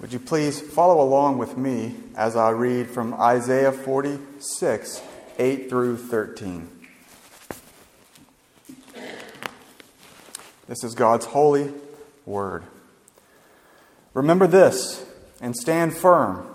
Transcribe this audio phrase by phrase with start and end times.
[0.00, 5.02] Would you please follow along with me as I read from Isaiah 46,
[5.40, 6.68] 8 through 13.
[10.68, 11.72] This is God's holy
[12.26, 12.62] word.
[14.14, 15.04] Remember this
[15.40, 16.46] and stand firm.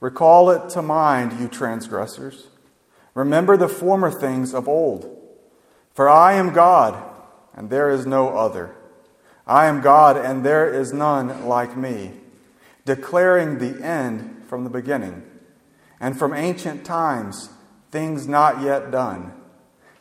[0.00, 2.48] Recall it to mind, you transgressors.
[3.14, 5.16] Remember the former things of old.
[5.94, 7.00] For I am God,
[7.54, 8.74] and there is no other.
[9.46, 12.14] I am God, and there is none like me
[12.88, 15.22] declaring the end from the beginning,
[16.00, 17.50] and from ancient times
[17.90, 19.30] things not yet done,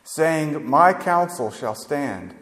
[0.06, 2.34] saying, My counsel shall stand,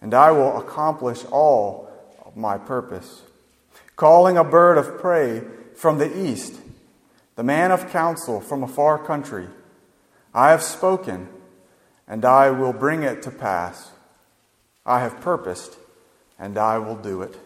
[0.00, 1.90] and I will accomplish all
[2.24, 3.22] of my purpose.
[3.96, 5.42] Calling a bird of prey
[5.74, 6.60] from the east,
[7.34, 9.48] the man of counsel from a far country,
[10.32, 11.28] I have spoken,
[12.06, 13.90] and I will bring it to pass.
[14.86, 15.76] I have purposed,
[16.38, 17.36] and I will do it.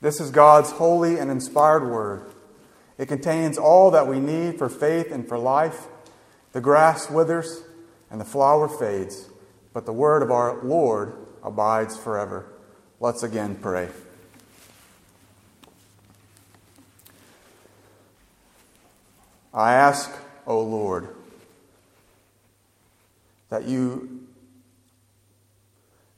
[0.00, 2.32] This is God's holy and inspired word.
[2.96, 5.86] It contains all that we need for faith and for life.
[6.52, 7.62] The grass withers
[8.10, 9.28] and the flower fades,
[9.72, 12.46] but the word of our Lord abides forever.
[12.98, 13.88] Let's again pray.
[19.52, 20.10] I ask,
[20.46, 21.08] O Lord,
[23.48, 24.26] that you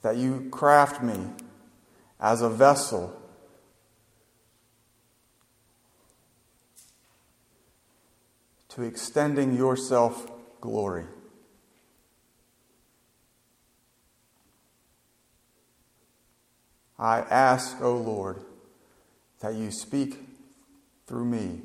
[0.02, 1.16] that you craft me
[2.20, 3.21] as a vessel
[8.74, 11.04] to extending yourself glory.
[16.98, 18.38] I ask, O Lord,
[19.40, 20.20] that you speak
[21.06, 21.60] through me.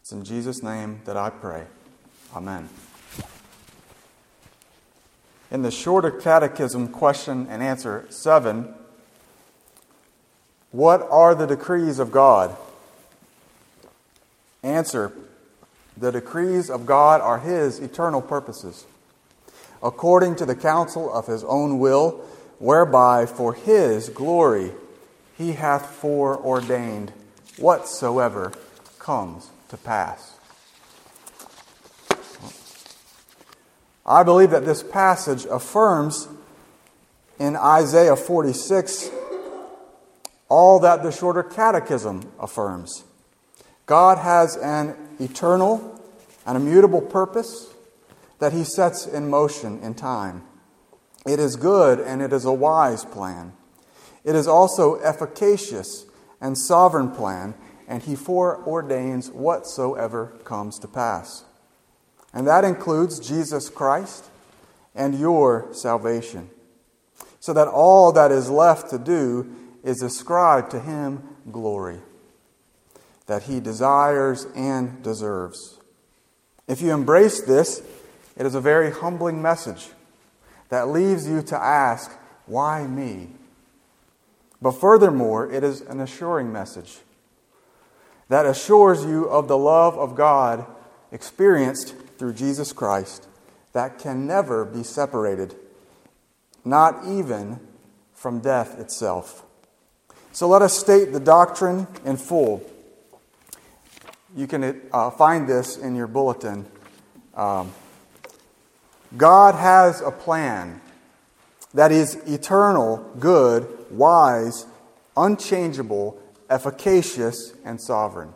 [0.00, 1.66] It's in Jesus' name that I pray.
[2.34, 2.68] Amen.
[5.50, 8.74] In the shorter catechism question and answer 7,
[10.72, 12.56] what are the decrees of God?
[14.62, 15.12] Answer
[15.96, 18.86] the decrees of God are His eternal purposes,
[19.82, 22.24] according to the counsel of His own will,
[22.58, 24.72] whereby for His glory
[25.36, 27.12] He hath foreordained
[27.56, 28.52] whatsoever
[28.98, 30.34] comes to pass.
[34.06, 36.28] I believe that this passage affirms
[37.38, 39.10] in Isaiah 46
[40.48, 43.04] all that the shorter catechism affirms.
[43.88, 45.98] God has an eternal
[46.44, 47.72] and immutable purpose
[48.38, 50.44] that He sets in motion in time.
[51.26, 53.54] It is good and it is a wise plan.
[54.24, 56.04] It is also efficacious
[56.38, 57.54] and sovereign plan,
[57.88, 61.44] and He foreordains whatsoever comes to pass.
[62.34, 64.26] And that includes Jesus Christ
[64.94, 66.50] and your salvation.
[67.40, 69.50] So that all that is left to do
[69.82, 72.00] is ascribe to Him glory
[73.28, 75.78] that he desires and deserves.
[76.66, 77.82] If you embrace this,
[78.36, 79.88] it is a very humbling message
[80.70, 82.10] that leaves you to ask,
[82.46, 83.28] Why me?
[84.60, 86.98] But furthermore, it is an assuring message
[88.28, 90.66] that assures you of the love of God
[91.12, 93.28] experienced through Jesus Christ
[93.72, 95.54] that can never be separated,
[96.64, 97.60] not even
[98.14, 99.44] from death itself.
[100.32, 102.62] So let us state the doctrine in full.
[104.36, 106.66] You can uh, find this in your bulletin.
[107.34, 107.72] Um,
[109.16, 110.80] God has a plan
[111.72, 114.66] that is eternal, good, wise,
[115.16, 118.32] unchangeable, efficacious, and sovereign.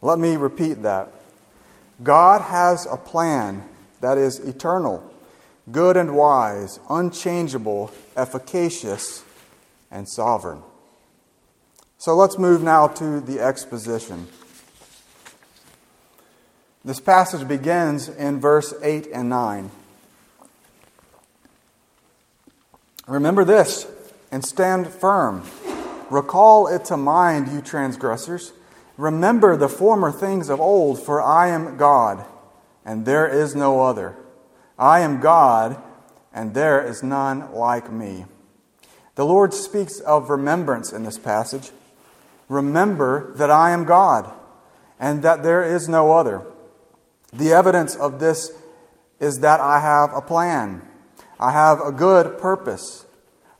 [0.00, 1.12] Let me repeat that.
[2.02, 3.64] God has a plan
[4.00, 5.02] that is eternal,
[5.72, 9.24] good and wise, unchangeable, efficacious,
[9.90, 10.62] and sovereign.
[11.98, 14.28] So let's move now to the exposition.
[16.86, 19.72] This passage begins in verse 8 and 9.
[23.08, 23.88] Remember this
[24.30, 25.42] and stand firm.
[26.10, 28.52] Recall it to mind, you transgressors.
[28.96, 32.24] Remember the former things of old, for I am God,
[32.84, 34.14] and there is no other.
[34.78, 35.82] I am God,
[36.32, 38.26] and there is none like me.
[39.16, 41.72] The Lord speaks of remembrance in this passage.
[42.48, 44.32] Remember that I am God,
[45.00, 46.46] and that there is no other.
[47.36, 48.52] The evidence of this
[49.20, 50.82] is that I have a plan.
[51.38, 53.04] I have a good purpose.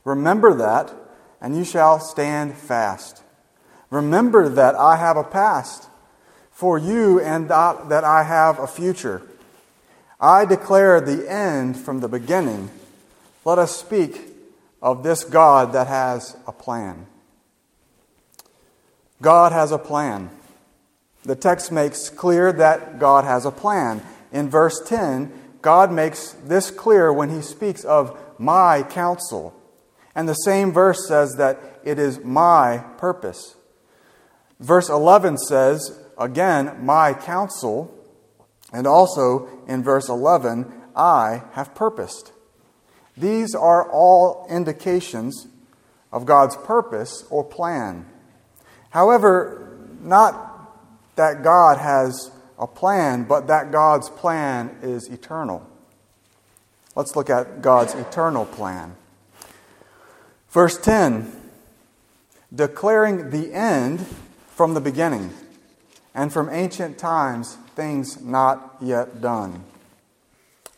[0.03, 0.93] Remember that,
[1.41, 3.21] and you shall stand fast.
[3.89, 5.87] Remember that I have a past
[6.51, 9.21] for you and that I have a future.
[10.19, 12.71] I declare the end from the beginning.
[13.45, 14.21] Let us speak
[14.81, 17.05] of this God that has a plan.
[19.21, 20.31] God has a plan.
[21.27, 24.01] The text makes clear that God has a plan.
[24.31, 25.31] In verse 10,
[25.61, 29.53] God makes this clear when he speaks of my counsel.
[30.15, 33.57] And the same verse says that it is my purpose.
[34.61, 37.93] Verse 11 says, again, my counsel.
[38.71, 42.31] And also in verse 11, I have purposed.
[43.17, 45.47] These are all indications
[46.13, 48.05] of God's purpose or plan.
[48.91, 50.46] However, not
[51.17, 55.67] that God has a plan, but that God's plan is eternal.
[56.95, 58.95] Let's look at God's eternal plan.
[60.49, 61.33] Verse 10
[62.53, 64.05] declaring the end
[64.47, 65.31] from the beginning,
[66.15, 69.63] and from ancient times things not yet done.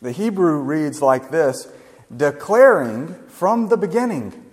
[0.02, 1.68] The Hebrew reads like this
[2.14, 4.44] declaring from the beginning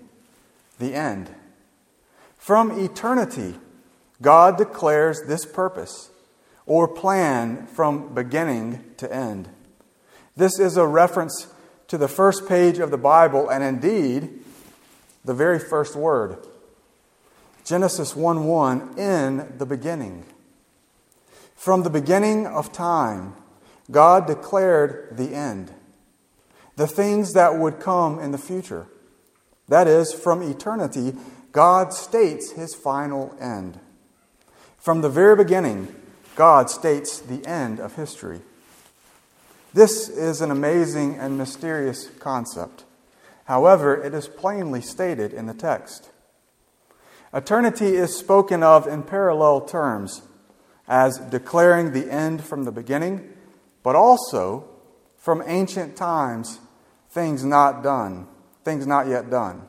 [0.80, 1.30] the end.
[2.38, 3.56] From eternity,
[4.22, 6.10] God declares this purpose
[6.66, 9.50] or plan from beginning to end.
[10.36, 11.48] This is a reference
[11.88, 14.44] to the first page of the Bible and indeed
[15.24, 16.38] the very first word.
[17.64, 20.26] Genesis 1 1, in the beginning.
[21.56, 23.34] From the beginning of time,
[23.90, 25.72] God declared the end,
[26.76, 28.88] the things that would come in the future.
[29.68, 31.14] That is, from eternity,
[31.52, 33.80] God states his final end.
[34.78, 35.94] From the very beginning,
[36.36, 38.42] God states the end of history.
[39.74, 42.84] This is an amazing and mysterious concept.
[43.46, 46.10] However, it is plainly stated in the text.
[47.34, 50.22] Eternity is spoken of in parallel terms
[50.88, 53.34] as declaring the end from the beginning,
[53.84, 54.68] but also
[55.18, 56.60] from ancient times,
[57.10, 58.28] things not done,
[58.64, 59.62] things not yet done.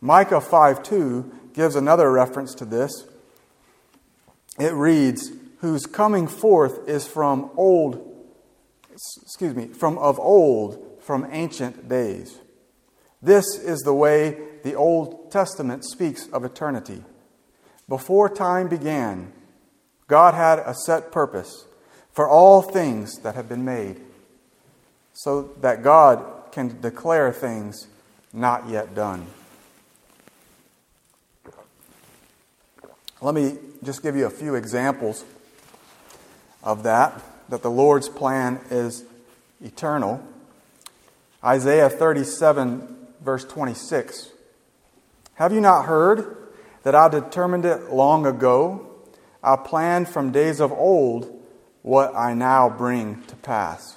[0.00, 3.04] Micah 5 2 gives another reference to this.
[4.60, 8.06] It reads, Whose coming forth is from old,
[8.92, 12.38] excuse me, from of old, from ancient days.
[13.22, 17.02] This is the way the Old Testament speaks of eternity.
[17.88, 19.32] Before time began,
[20.06, 21.66] God had a set purpose
[22.12, 24.00] for all things that have been made,
[25.14, 27.86] so that God can declare things
[28.32, 29.26] not yet done.
[33.22, 35.24] Let me just give you a few examples
[36.62, 39.04] of that, that the Lord's plan is
[39.62, 40.22] eternal.
[41.42, 44.30] Isaiah 37, verse 26.
[45.34, 46.36] Have you not heard
[46.82, 48.86] that I determined it long ago?
[49.42, 51.42] I planned from days of old
[51.82, 53.96] what I now bring to pass.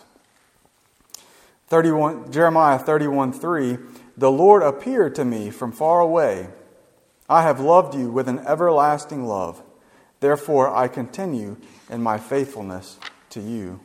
[1.68, 3.77] 31, Jeremiah 31 3
[4.15, 6.47] The Lord appeared to me from far away.
[7.29, 9.62] I have loved you with an everlasting love.
[10.24, 11.58] Therefore, I continue
[11.90, 12.98] in my faithfulness
[13.31, 13.81] to you.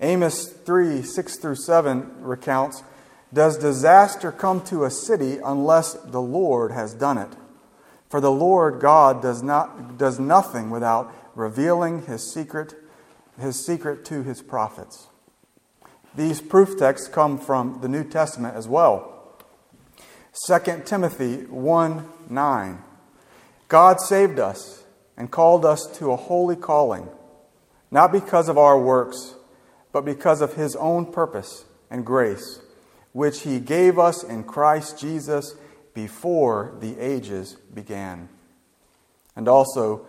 [0.00, 2.82] Amos 3 6 through 7 recounts
[3.30, 7.28] Does disaster come to a city unless the Lord has done it?
[8.08, 12.72] For the Lord God does, not, does nothing without revealing his secret,
[13.38, 15.08] his secret to his prophets.
[16.14, 19.36] These proof texts come from the New Testament as well.
[20.46, 22.82] 2 Timothy 1 9.
[23.68, 24.84] God saved us
[25.18, 27.08] and called us to a holy calling,
[27.90, 29.34] not because of our works,
[29.92, 32.60] but because of his own purpose and grace,
[33.12, 35.56] which he gave us in Christ Jesus
[35.92, 38.28] before the ages began.
[39.34, 40.06] And also,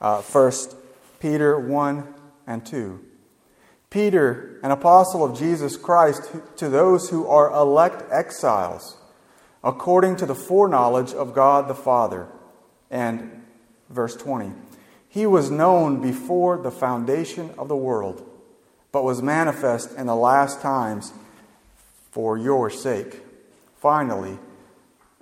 [0.00, 0.52] uh, 1
[1.18, 2.14] Peter 1
[2.46, 3.00] and 2.
[3.90, 8.96] Peter, an apostle of Jesus Christ, to those who are elect exiles,
[9.64, 12.28] according to the foreknowledge of God the Father.
[12.90, 13.45] And
[13.88, 14.52] verse 20.
[15.08, 18.28] He was known before the foundation of the world,
[18.92, 21.12] but was manifest in the last times
[22.10, 23.20] for your sake.
[23.76, 24.38] Finally,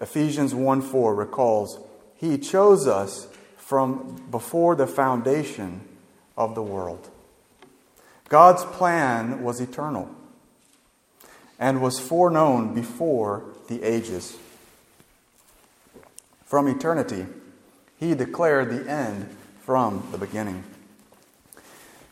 [0.01, 1.79] Ephesians 1 4 recalls,
[2.17, 5.81] He chose us from before the foundation
[6.37, 7.11] of the world.
[8.29, 10.11] God's plan was eternal
[11.59, 14.37] and was foreknown before the ages.
[16.45, 17.27] From eternity,
[17.99, 20.65] He declared the end from the beginning.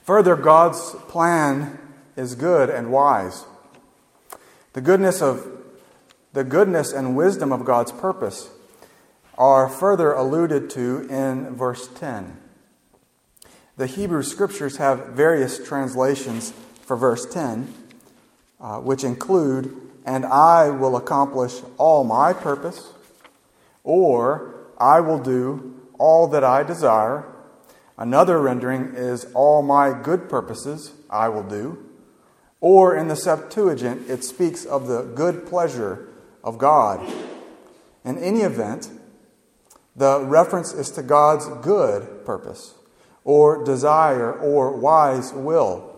[0.05, 1.79] Further, God's plan
[2.17, 3.45] is good and wise.
[4.73, 5.47] The goodness of
[6.33, 8.49] the goodness and wisdom of God's purpose
[9.37, 12.39] are further alluded to in verse 10.
[13.77, 17.73] The Hebrew scriptures have various translations for verse 10,
[18.61, 22.93] uh, which include, and I will accomplish all my purpose,
[23.85, 27.25] or I will do all that I desire.
[27.97, 31.89] Another rendering is all my good purposes I will do.
[32.61, 36.09] Or in the Septuagint, it speaks of the good pleasure
[36.43, 37.01] of God.
[38.05, 38.91] In any event,
[39.95, 42.75] the reference is to God's good purpose,
[43.23, 45.95] or desire, or wise will.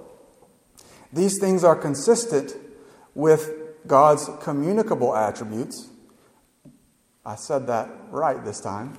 [1.11, 2.55] These things are consistent
[3.14, 3.50] with
[3.87, 5.88] God's communicable attributes.
[7.26, 8.99] I said that right this time.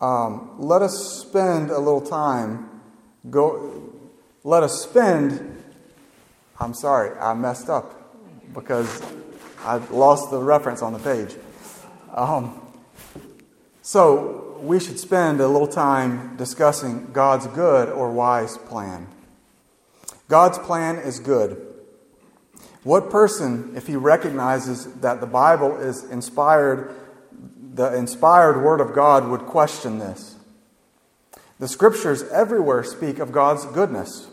[0.00, 2.68] Um, let us spend a little time.
[3.30, 3.94] Go.
[4.44, 5.62] Let us spend.
[6.60, 7.98] I'm sorry, I messed up
[8.52, 9.02] because
[9.64, 11.34] I lost the reference on the page.
[12.12, 12.60] Um,
[13.80, 19.06] so we should spend a little time discussing God's good or wise plan.
[20.28, 21.71] God's plan is good.
[22.82, 26.94] What person, if he recognizes that the Bible is inspired,
[27.74, 30.36] the inspired Word of God, would question this?
[31.60, 34.28] The scriptures everywhere speak of God's goodness.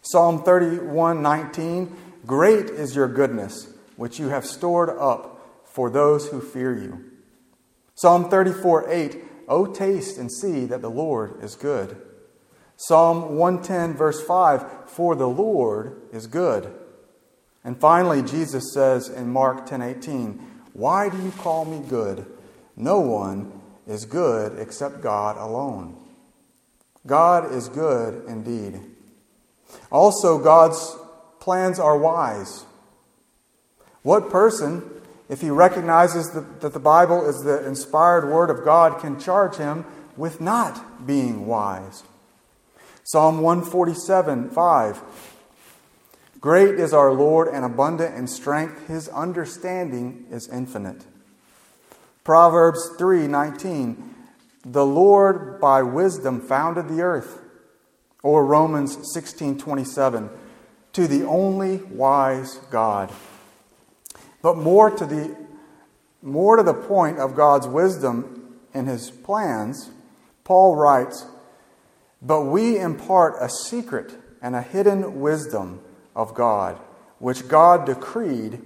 [0.00, 6.40] Psalm 31 19, Great is your goodness, which you have stored up for those who
[6.40, 7.04] fear you.
[7.96, 12.00] Psalm 34 8, Oh, taste and see that the Lord is good.
[12.76, 16.72] Psalm 110, verse 5, For the Lord is good.
[17.66, 20.40] And finally, Jesus says in Mark 10:18,
[20.72, 22.24] "Why do you call me good?
[22.76, 25.96] No one is good except God alone."
[27.08, 28.80] God is good indeed.
[29.90, 30.96] Also, God's
[31.40, 32.64] plans are wise.
[34.04, 34.88] What person,
[35.28, 39.56] if he recognizes that, that the Bible is the inspired word of God, can charge
[39.56, 39.84] him
[40.16, 42.04] with not being wise?
[43.02, 45.02] Psalm 147 5
[46.40, 48.88] Great is our Lord and abundant in strength.
[48.88, 51.04] His understanding is infinite.
[52.24, 54.14] Proverbs 3:19
[54.64, 57.40] The Lord by wisdom founded the earth.
[58.22, 60.28] Or Romans 16:27
[60.92, 63.12] To the only wise God.
[64.42, 65.36] But more to the
[66.22, 69.90] more to the point of God's wisdom in his plans,
[70.44, 71.24] Paul writes,
[72.20, 75.80] "But we impart a secret and a hidden wisdom
[76.16, 76.80] of God,
[77.20, 78.60] which God decreed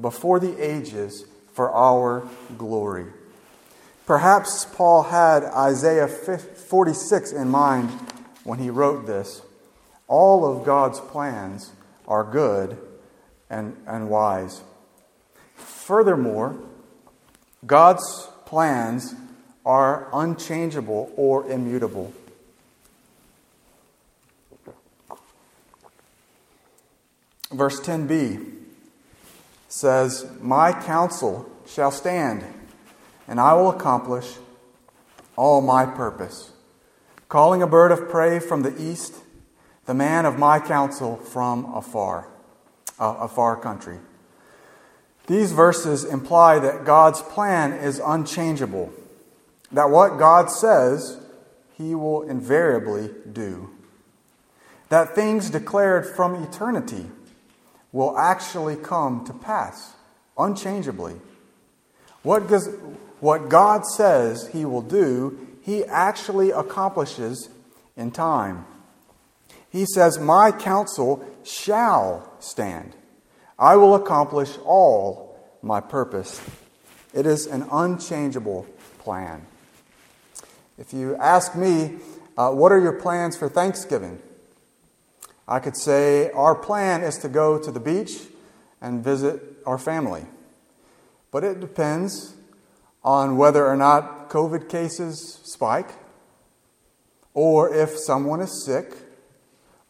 [0.00, 2.26] before the ages for our
[2.58, 3.06] glory.
[4.06, 7.90] Perhaps Paul had Isaiah 46 in mind
[8.42, 9.42] when he wrote this.
[10.08, 11.72] All of God's plans
[12.08, 12.76] are good
[13.48, 14.62] and, and wise.
[15.54, 16.56] Furthermore,
[17.64, 19.14] God's plans
[19.64, 22.12] are unchangeable or immutable.
[27.50, 28.52] Verse 10b
[29.68, 32.44] says, My counsel shall stand,
[33.28, 34.36] and I will accomplish
[35.36, 36.52] all my purpose.
[37.28, 39.14] Calling a bird of prey from the east,
[39.86, 42.28] the man of my counsel from afar,
[42.98, 43.98] uh, a far country.
[45.26, 48.92] These verses imply that God's plan is unchangeable,
[49.72, 51.18] that what God says,
[51.76, 53.70] he will invariably do,
[54.90, 57.06] that things declared from eternity
[57.94, 59.94] will actually come to pass
[60.36, 61.14] unchangeably.
[62.24, 62.68] What, does,
[63.20, 67.48] what God says He will do, He actually accomplishes
[67.96, 68.66] in time.
[69.70, 72.96] He says, My counsel shall stand.
[73.58, 76.40] I will accomplish all my purpose.
[77.14, 78.66] It is an unchangeable
[78.98, 79.46] plan.
[80.78, 81.98] If you ask me,
[82.36, 84.20] uh, what are your plans for Thanksgiving?
[85.46, 88.12] I could say our plan is to go to the beach
[88.80, 90.24] and visit our family.
[91.30, 92.34] But it depends
[93.02, 95.90] on whether or not COVID cases spike,
[97.34, 98.94] or if someone is sick,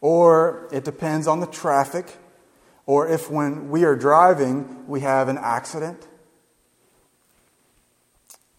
[0.01, 2.17] or it depends on the traffic,
[2.85, 6.07] or if when we are driving we have an accident,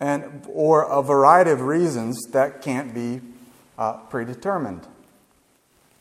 [0.00, 3.20] and, or a variety of reasons that can't be
[3.78, 4.86] uh, predetermined.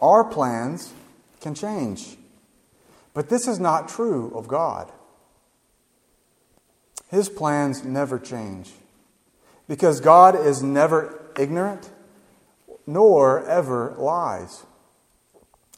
[0.01, 0.93] Our plans
[1.41, 2.17] can change.
[3.13, 4.91] But this is not true of God.
[7.09, 8.71] His plans never change
[9.67, 11.89] because God is never ignorant
[12.87, 14.63] nor ever lies.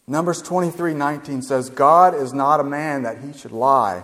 [0.07, 4.03] Numbers 23:19 says God is not a man that he should lie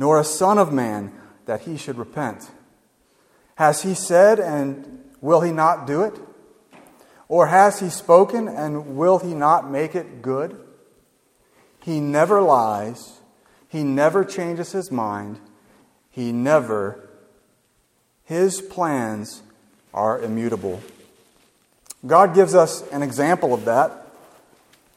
[0.00, 1.12] nor a son of man
[1.44, 2.50] that he should repent.
[3.56, 6.18] Has he said and will he not do it?
[7.30, 10.58] Or has he spoken and will he not make it good?
[11.80, 13.20] He never lies.
[13.68, 15.38] He never changes his mind.
[16.10, 17.08] He never,
[18.24, 19.42] his plans
[19.94, 20.82] are immutable.
[22.04, 24.08] God gives us an example of that.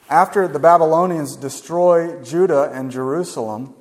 [0.10, 3.76] After the Babylonians destroy Judah and Jerusalem,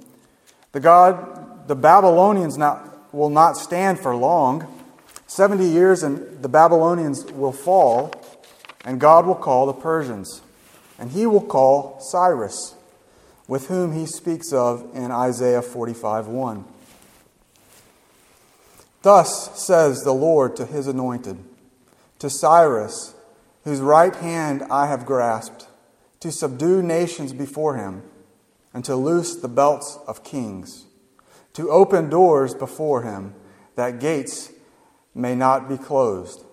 [0.73, 4.69] the, God, the Babylonians not, will not stand for long.
[5.27, 8.13] 70 years and the Babylonians will fall,
[8.85, 10.43] and God will call the Persians.
[10.99, 12.75] And he will call Cyrus,
[13.49, 16.65] with whom he speaks of in Isaiah 45 1.
[19.03, 21.39] Thus says the Lord to his anointed,
[22.21, 23.15] to Cyrus,
[23.65, 25.67] whose right hand I have grasped,
[26.21, 28.05] to subdue nations before him,
[28.73, 30.85] and to loose the belts of kings,
[31.55, 33.35] to open doors before him,
[33.75, 34.53] that gates
[35.15, 36.45] may not be closed.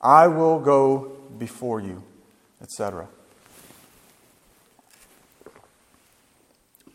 [0.00, 2.02] I will go before you,
[2.60, 3.08] etc.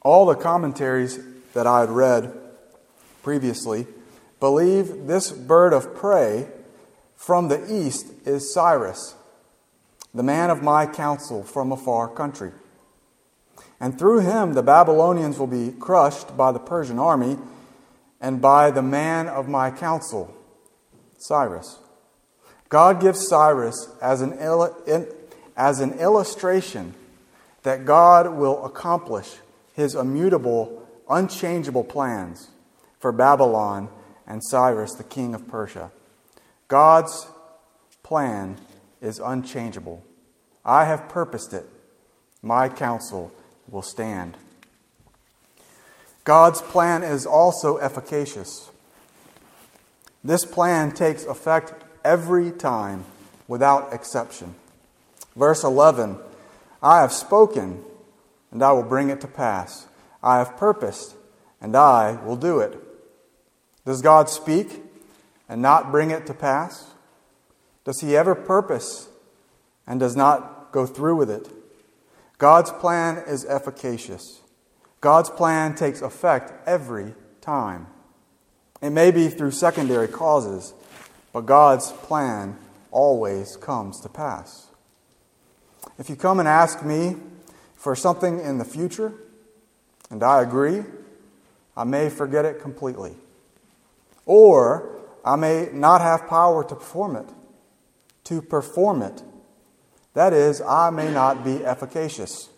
[0.01, 1.20] All the commentaries
[1.53, 2.34] that I had read
[3.24, 3.88] previously
[4.39, 6.48] believe this bird of prey
[7.15, 9.15] from the east is Cyrus,
[10.13, 12.51] the man of my counsel from a far country.
[13.79, 17.38] And through him the Babylonians will be crushed by the Persian army
[18.22, 20.34] and by the man of my counsel,
[21.17, 21.79] Cyrus.
[22.70, 24.34] God gives Cyrus as an,
[25.56, 26.94] as an illustration
[27.64, 29.38] that God will accomplish
[29.74, 32.50] his immutable, unchangeable plans
[33.00, 33.90] for Babylon
[34.26, 35.92] and Cyrus, the king of Persia.
[36.68, 37.28] God's
[38.04, 38.58] plan
[39.02, 40.04] is unchangeable.
[40.66, 41.66] I have purposed it.
[42.42, 43.32] My counsel
[43.70, 44.36] will stand.
[46.24, 48.70] God's plan is also efficacious.
[50.24, 51.74] This plan takes effect
[52.08, 53.04] every time
[53.50, 54.56] without exception.
[55.36, 56.18] Verse 11
[56.82, 57.84] I have spoken,
[58.52, 59.88] and I will bring it to pass.
[60.24, 61.16] I have purposed,
[61.60, 62.82] and I will do it.
[63.86, 64.82] Does God speak
[65.50, 66.92] and not bring it to pass?
[67.84, 69.10] Does He ever purpose
[69.86, 71.50] and does not go through with it?
[72.38, 74.42] God's plan is efficacious.
[75.01, 77.88] God's plan takes effect every time.
[78.81, 80.74] It may be through secondary causes,
[81.38, 82.58] but God's plan
[82.90, 84.70] always comes to pass.
[86.00, 87.16] If you come and ask me
[87.76, 89.14] for something in the future,
[90.10, 90.84] and I agree,
[91.76, 93.14] I may forget it completely.
[94.26, 94.90] Or
[95.24, 97.30] I may not have power to perform it.
[98.24, 99.22] To perform it.
[100.16, 102.50] That is, I may not be efficacious.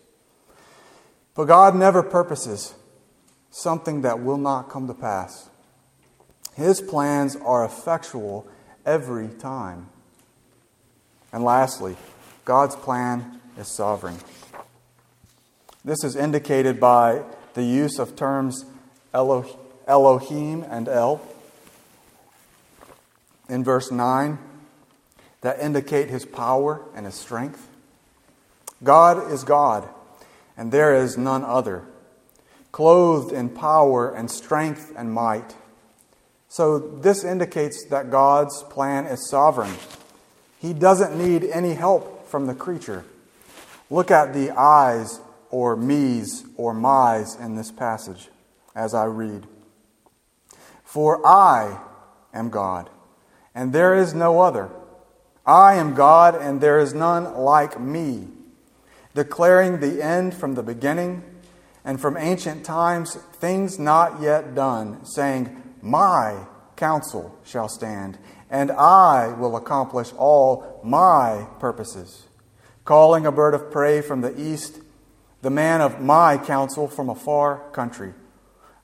[1.36, 2.76] But God never purposes
[3.52, 5.50] something that will not come to pass.
[6.56, 8.48] His plans are effectual
[8.90, 9.88] every time.
[11.32, 11.96] And lastly,
[12.44, 14.18] God's plan is sovereign.
[15.86, 17.22] This is indicated by
[17.54, 18.66] the use of terms
[19.14, 21.22] Elohim and El
[23.48, 24.40] in verse 9
[25.42, 27.68] that indicate his power and his strength.
[28.84, 29.88] God is God,
[30.58, 31.84] and there is none other,
[32.72, 35.56] clothed in power and strength and might.
[36.50, 39.74] So, this indicates that God's plan is sovereign.
[40.60, 43.06] He doesn't need any help from the creature.
[43.90, 45.20] Look at the I's
[45.52, 48.30] or me's or my's in this passage
[48.76, 49.48] as I read.
[50.84, 51.80] For I
[52.34, 52.90] am God
[53.60, 54.70] and there is no other.
[55.46, 58.28] I am God, and there is none like me,
[59.16, 61.24] declaring the end from the beginning,
[61.84, 68.18] and from ancient times things not yet done, saying, My counsel shall stand,
[68.50, 72.28] and I will accomplish all my purposes.
[72.86, 74.82] Calling a bird of prey from the east,
[75.42, 78.14] the man of my counsel from a far country.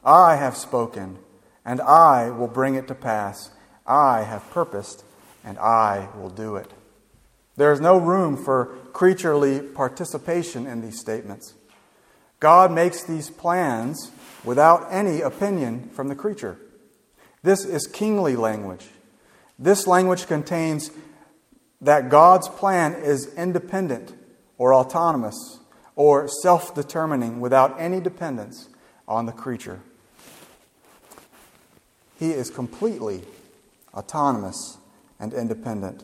[0.04, 1.18] I have spoken,
[1.66, 3.50] and I will bring it to pass.
[3.88, 5.04] I have purposed,
[5.44, 6.72] and I will do it.
[7.58, 11.54] There is no room for creaturely participation in these statements.
[12.40, 14.12] God makes these plans
[14.44, 16.60] without any opinion from the creature.
[17.46, 18.86] This is kingly language.
[19.58, 20.92] This language contains
[21.80, 24.14] that God's plan is independent
[24.58, 25.60] or autonomous
[25.96, 28.68] or self determining without any dependence
[29.08, 29.80] on the creature.
[32.20, 33.24] He is completely
[33.96, 34.78] autonomous,
[35.20, 36.04] and independent.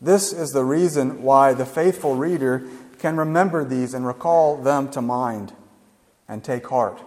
[0.00, 2.64] This is the reason why the faithful reader
[2.98, 5.52] can remember these and recall them to mind
[6.28, 7.00] and take heart,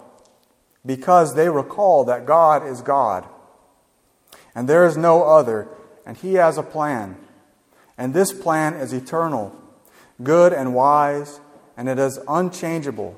[0.85, 3.25] because they recall that God is God,
[4.55, 5.67] and there is no other,
[6.05, 7.15] and He has a plan,
[7.97, 9.55] and this plan is eternal,
[10.23, 11.39] good and wise,
[11.77, 13.15] and it is unchangeable,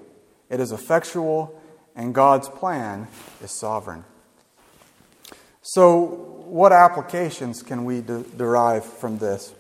[0.50, 1.60] it is effectual,
[1.96, 3.08] and God's plan
[3.42, 4.04] is sovereign.
[5.62, 6.06] So,
[6.46, 9.54] what applications can we de- derive from this?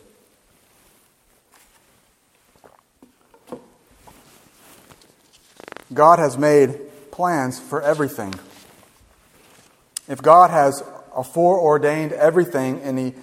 [5.93, 6.79] God has made
[7.13, 8.33] plans for everything.
[10.07, 10.83] If God has
[11.31, 13.13] foreordained everything in, the,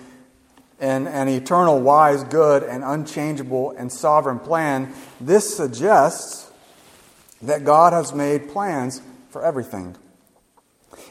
[0.80, 6.52] in an eternal, wise, good, and unchangeable and sovereign plan, this suggests
[7.42, 9.96] that God has made plans for everything.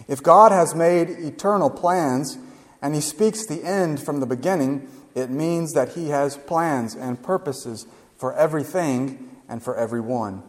[0.07, 2.37] If God has made eternal plans
[2.81, 7.21] and He speaks the end from the beginning, it means that He has plans and
[7.21, 10.43] purposes for everything and for everyone.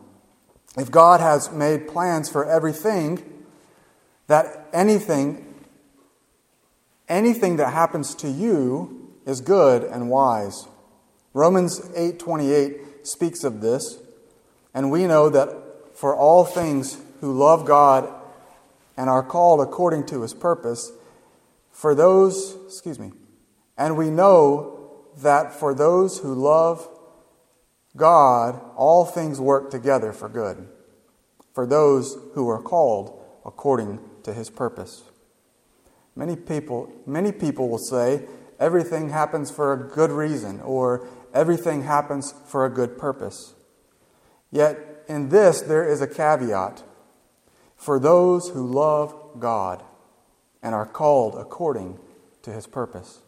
[0.77, 3.45] If God has made plans for everything,
[4.27, 5.47] that anything
[7.09, 10.67] anything that happens to you is good and wise.
[11.35, 13.99] Romans 8:28 speaks of this,
[14.73, 18.09] and we know that for all things who love God
[18.97, 20.93] and are called according to his purpose,
[21.73, 23.13] for those, excuse me,
[23.77, 24.79] and we know
[25.17, 26.89] that for those who love
[27.97, 30.69] God, all things work together for good,
[31.55, 35.03] for those who are called according to his purpose.
[36.15, 38.27] Many people, many people will say
[38.59, 43.55] everything happens for a good reason or everything happens for a good purpose.
[44.51, 46.83] Yet in this there is a caveat
[47.77, 49.83] for those who love God
[50.63, 51.99] and are called according
[52.43, 53.21] to his purpose.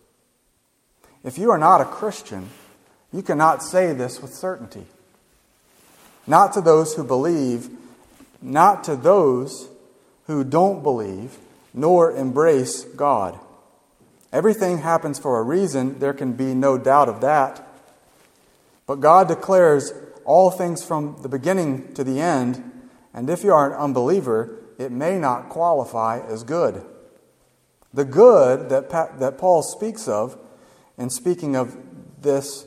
[1.25, 2.51] If you are not a Christian,
[3.12, 4.87] you cannot say this with certainty.
[6.27, 7.68] Not to those who believe,
[8.40, 9.68] not to those
[10.27, 11.38] who don't believe,
[11.75, 13.38] nor embrace God.
[14.33, 17.66] Everything happens for a reason, there can be no doubt of that.
[18.87, 19.92] But God declares
[20.25, 22.62] all things from the beginning to the end,
[23.12, 26.85] and if you are an unbeliever, it may not qualify as good.
[27.92, 30.38] The good that, that Paul speaks of,
[30.96, 31.77] in speaking of
[32.20, 32.66] this,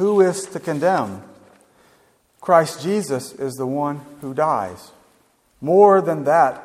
[0.00, 1.22] Who is to condemn?
[2.40, 4.92] Christ Jesus is the one who dies.
[5.60, 6.64] More than that,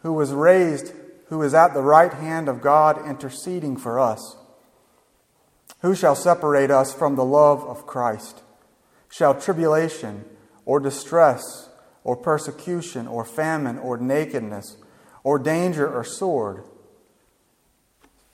[0.00, 0.94] who was raised
[1.26, 4.34] who is at the right hand of God interceding for us.
[5.82, 8.40] Who shall separate us from the love of Christ?
[9.10, 10.24] Shall tribulation
[10.64, 11.68] or distress
[12.02, 14.78] or persecution or famine or nakedness
[15.22, 16.64] or danger or sword?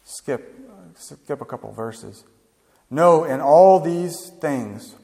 [0.04, 0.54] Skip,
[0.94, 2.22] skip a couple verses.
[2.90, 4.94] No, in all these things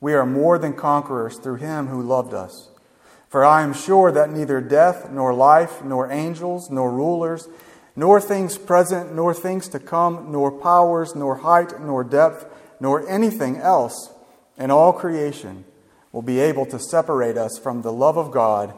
[0.00, 2.70] we are more than conquerors through him who loved us.
[3.28, 7.48] For I am sure that neither death, nor life, nor angels, nor rulers,
[7.94, 12.46] nor things present, nor things to come, nor powers, nor height, nor depth,
[12.80, 14.12] nor anything else
[14.56, 15.64] in all creation
[16.12, 18.72] will be able to separate us from the love of God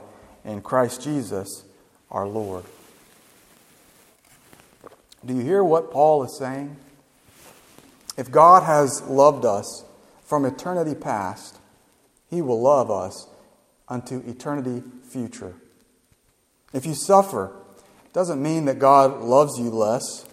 [0.44, 1.64] in Christ Jesus
[2.10, 2.64] our Lord.
[5.24, 6.76] Do you hear what Paul is saying?
[8.20, 9.82] If God has loved us
[10.22, 11.58] from eternity past,
[12.28, 13.26] he will love us
[13.88, 15.54] unto eternity future.
[16.74, 17.50] If you suffer,
[18.04, 20.26] it doesn't mean that God loves you less.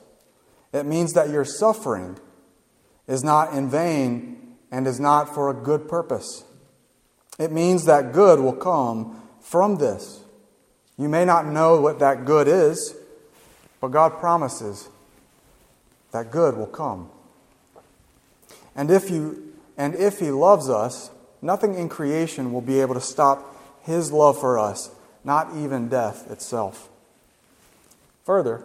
[0.74, 2.18] It means that your suffering
[3.08, 6.44] is not in vain and is not for a good purpose.
[7.40, 10.20] It means that good will come from this.
[10.98, 12.94] You may not know what that good is,
[13.80, 14.90] but God promises
[16.12, 17.12] that good will come.
[18.78, 19.44] And if you
[19.76, 21.12] and if he loves us,
[21.42, 24.90] Nothing in creation will be able to stop his love for us,
[25.24, 26.90] not even death itself.
[28.26, 28.64] Further,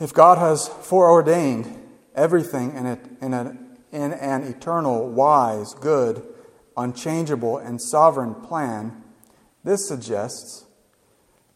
[0.00, 1.80] if God has foreordained
[2.14, 3.34] everything in, it, in,
[3.92, 6.22] in an eternal, wise, good,
[6.76, 9.02] unchangeable, and sovereign plan,
[9.64, 10.64] this suggests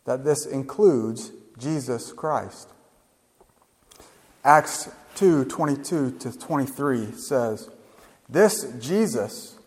[0.05, 2.69] that this includes Jesus Christ.
[4.45, 7.69] Acts 2 22 to 23 says,
[8.29, 9.59] This Jesus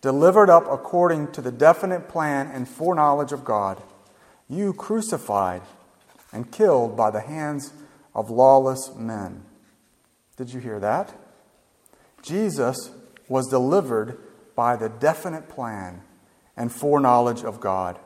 [0.00, 3.82] delivered up according to the definite plan and foreknowledge of God,
[4.48, 5.62] you crucified
[6.32, 7.72] and killed by the hands
[8.14, 9.42] of lawless men.
[10.36, 11.12] Did you hear that?
[12.22, 12.90] Jesus
[13.28, 14.18] was delivered
[14.54, 16.02] by the definite plan
[16.56, 17.98] and foreknowledge of God.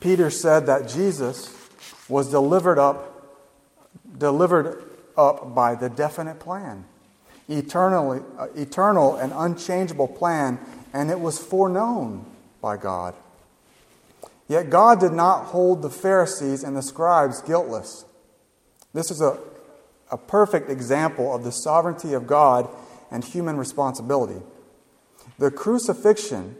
[0.00, 1.54] Peter said that Jesus
[2.08, 3.38] was delivered up,
[4.18, 4.82] delivered
[5.16, 6.84] up by the definite plan,
[7.48, 10.58] eternally, uh, eternal and unchangeable plan,
[10.92, 12.24] and it was foreknown
[12.60, 13.14] by God.
[14.48, 18.04] Yet God did not hold the Pharisees and the scribes guiltless.
[18.92, 19.38] This is a,
[20.10, 22.68] a perfect example of the sovereignty of God
[23.10, 24.40] and human responsibility.
[25.38, 26.56] The crucifixion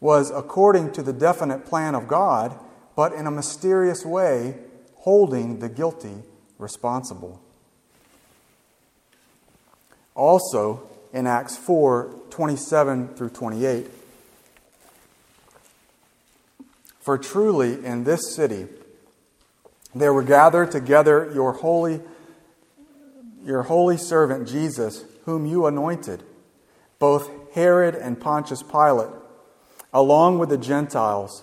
[0.00, 2.58] was according to the definite plan of God,
[2.96, 4.56] but in a mysterious way,
[4.96, 6.22] holding the guilty
[6.58, 7.40] responsible.
[10.14, 13.86] Also, in Acts 4 27 through 28,
[17.00, 18.68] for truly in this city
[19.94, 22.00] there were gathered together your holy,
[23.44, 26.22] your holy servant Jesus, whom you anointed,
[26.98, 29.10] both Herod and Pontius Pilate,
[29.92, 31.42] along with the Gentiles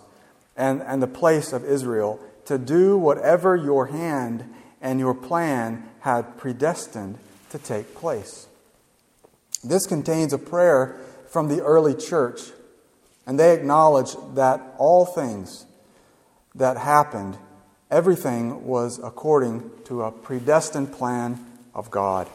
[0.56, 4.46] and, and the place of Israel, to do whatever your hand
[4.82, 7.18] and your plan had predestined
[7.50, 8.48] to take place.
[9.68, 12.42] This contains a prayer from the early church,
[13.26, 15.66] and they acknowledge that all things
[16.56, 17.38] that happened,
[17.92, 22.28] everything was according to a predestined plan of God.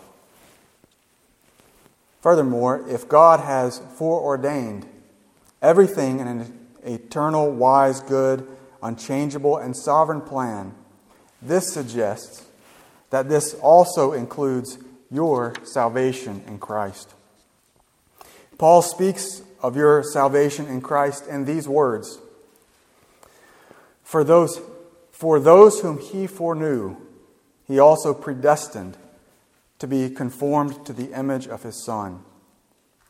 [2.21, 4.87] Furthermore, if God has foreordained
[5.61, 8.47] everything in an eternal, wise, good,
[8.83, 10.75] unchangeable, and sovereign plan,
[11.41, 12.45] this suggests
[13.11, 14.79] that this also includes
[15.11, 17.13] your salvation in Christ.
[18.63, 22.21] Paul speaks of your salvation in Christ in these words
[24.05, 24.61] For those,
[25.11, 26.97] for those whom he foreknew,
[27.67, 28.97] he also predestined
[29.81, 32.23] to be conformed to the image of his Son,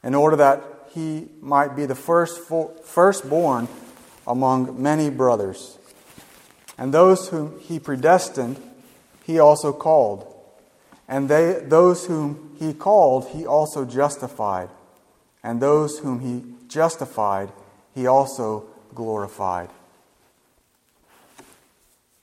[0.03, 2.41] in order that he might be the first,
[2.85, 3.69] firstborn
[4.27, 5.77] among many brothers.
[6.79, 8.57] And those whom he predestined,
[9.23, 10.35] he also called.
[11.07, 14.71] And they, those whom he called, he also justified.
[15.43, 17.53] And those whom he justified,
[17.95, 19.71] he also glorified.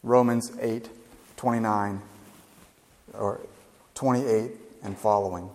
[0.03, 0.89] Romans 8
[1.36, 2.01] 29
[3.13, 3.39] or
[3.95, 4.51] 28
[4.84, 5.49] and following.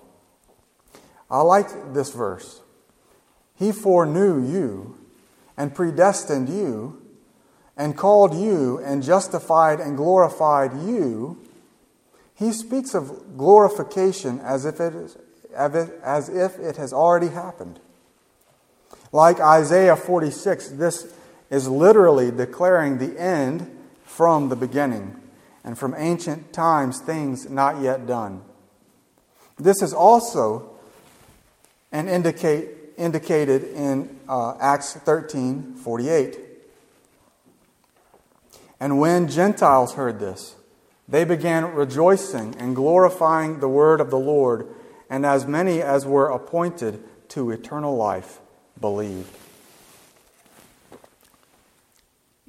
[1.31, 2.61] I like this verse.
[3.55, 4.98] He foreknew you
[5.57, 7.03] and predestined you
[7.77, 11.38] and called you and justified and glorified you.
[12.35, 15.16] He speaks of glorification as if it, is,
[15.54, 17.80] as if it has already happened.
[19.12, 21.14] Like Isaiah 46, this
[21.50, 23.70] is literally declaring the end
[24.04, 25.20] from the beginning
[25.62, 28.42] and from ancient times things not yet done.
[29.58, 30.70] This is also
[31.92, 36.40] an indicate, indicated in uh, Acts 13 48.
[38.80, 40.56] And when Gentiles heard this,
[41.08, 44.66] they began rejoicing and glorifying the word of the Lord,
[45.08, 48.40] and as many as were appointed to eternal life
[48.80, 49.34] believed.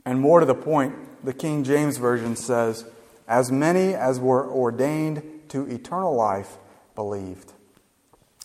[0.06, 2.86] And more to the point, the King James Version says,
[3.28, 6.58] As many as were ordained to eternal life
[6.94, 7.54] believed.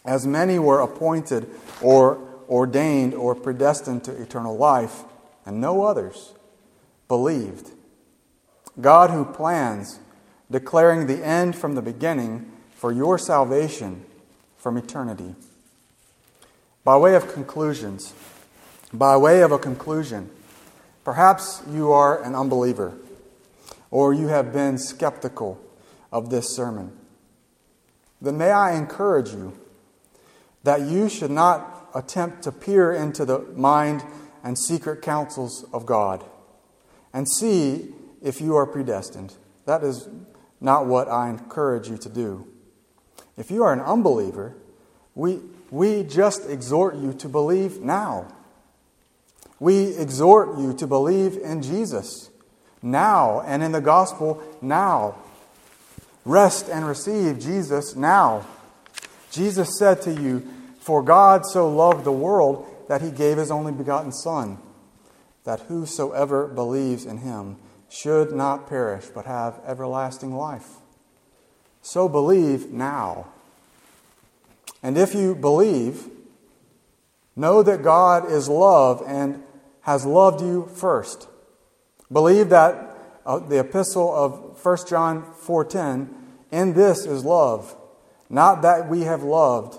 [0.04, 1.50] As many were appointed
[1.82, 5.04] or ordained or predestined to eternal life,
[5.44, 6.32] and no others
[7.06, 7.70] believed.
[8.80, 10.00] God, who plans,
[10.50, 14.02] declaring the end from the beginning for your salvation
[14.56, 15.34] from eternity.
[16.82, 18.14] By way of conclusions,
[18.90, 20.30] by way of a conclusion,
[21.04, 22.96] perhaps you are an unbeliever
[23.90, 25.60] or you have been skeptical
[26.10, 26.96] of this sermon.
[28.18, 29.60] Then may I encourage you
[30.62, 34.02] that you should not attempt to peer into the mind
[34.42, 36.24] and secret counsels of God
[37.12, 39.34] and see if you are predestined.
[39.66, 40.08] That is
[40.62, 42.49] not what I encourage you to do.
[43.36, 44.54] If you are an unbeliever,
[45.14, 48.26] we, we just exhort you to believe now.
[49.58, 52.30] We exhort you to believe in Jesus
[52.82, 55.16] now and in the gospel now.
[56.24, 58.46] Rest and receive Jesus now.
[59.30, 60.46] Jesus said to you,
[60.80, 64.58] For God so loved the world that he gave his only begotten Son,
[65.44, 67.56] that whosoever believes in him
[67.88, 70.79] should not perish, but have everlasting life.
[71.82, 73.28] So believe now.
[74.82, 76.08] And if you believe,
[77.36, 79.42] know that God is love and
[79.82, 81.28] has loved you first.
[82.12, 86.08] Believe that uh, the epistle of 1 John 4:10,
[86.50, 87.76] in this is love,
[88.28, 89.78] not that we have loved,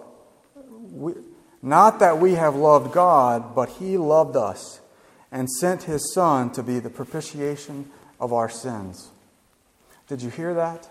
[0.91, 1.13] we,
[1.61, 4.79] not that we have loved God, but he loved us
[5.31, 9.09] and sent his son to be the propitiation of our sins.
[10.07, 10.89] Did you hear that?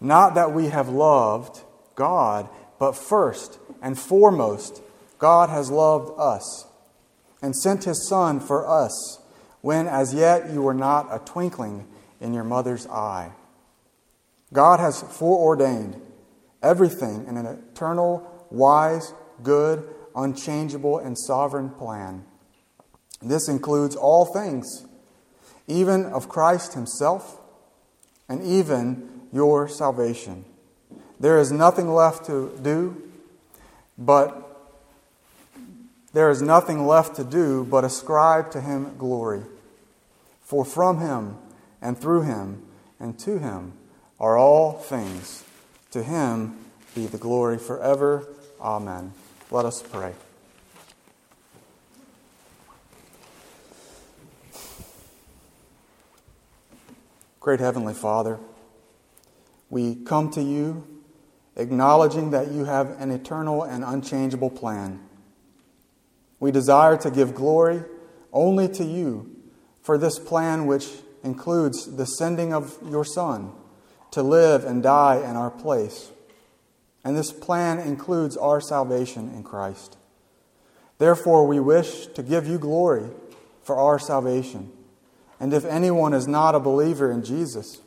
[0.00, 1.62] Not that we have loved
[1.94, 4.82] God, but first and foremost,
[5.18, 6.66] God has loved us
[7.40, 9.20] and sent his Son for us
[9.60, 11.86] when as yet you were not a twinkling
[12.20, 13.32] in your mother's eye.
[14.52, 16.00] God has foreordained
[16.62, 22.24] everything in an eternal, wise, good, unchangeable, and sovereign plan.
[23.20, 24.86] This includes all things,
[25.66, 27.40] even of Christ Himself,
[28.28, 30.44] and even your salvation.
[31.18, 33.02] There is nothing left to do,
[33.98, 34.40] but
[36.12, 39.42] there is nothing left to do but ascribe to Him glory.
[40.42, 41.36] For from Him,
[41.82, 42.62] and through Him,
[43.00, 43.72] and to Him
[44.20, 45.42] are all things.
[45.90, 46.56] To Him
[46.94, 48.26] be the glory forever.
[48.60, 49.12] Amen.
[49.50, 50.14] Let us pray.
[57.40, 58.38] Great Heavenly Father,
[59.74, 60.86] we come to you
[61.56, 65.00] acknowledging that you have an eternal and unchangeable plan.
[66.38, 67.82] We desire to give glory
[68.32, 69.34] only to you
[69.82, 70.86] for this plan, which
[71.24, 73.50] includes the sending of your Son
[74.12, 76.12] to live and die in our place.
[77.02, 79.96] And this plan includes our salvation in Christ.
[80.98, 83.10] Therefore, we wish to give you glory
[83.64, 84.70] for our salvation.
[85.40, 87.80] And if anyone is not a believer in Jesus,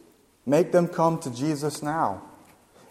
[0.48, 2.24] make them come to Jesus now.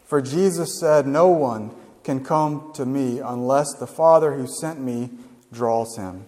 [0.04, 5.10] For Jesus said, No one can come to me unless the Father who sent me
[5.52, 6.26] draws him.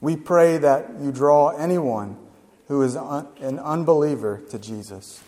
[0.00, 2.16] We pray that you draw anyone
[2.68, 5.22] who is an unbeliever to Jesus.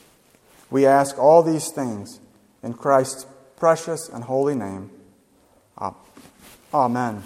[0.70, 2.20] We ask all these things
[2.62, 4.90] in Christ's precious and holy name.
[6.74, 7.22] Amen.